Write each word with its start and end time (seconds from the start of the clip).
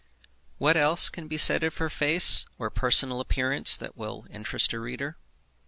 What 0.57 0.75
else 0.77 1.11
can 1.11 1.27
be 1.27 1.37
said 1.37 1.63
of 1.63 1.77
her 1.77 1.87
face 1.87 2.47
or 2.57 2.71
personal 2.71 3.21
appearance 3.21 3.75
that 3.75 3.95
will 3.95 4.25
interest 4.31 4.73
a 4.73 4.79
reader? 4.79 5.17